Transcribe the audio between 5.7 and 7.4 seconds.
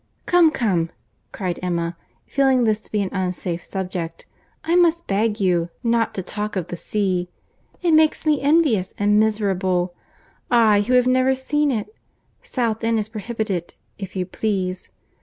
not to talk of the sea.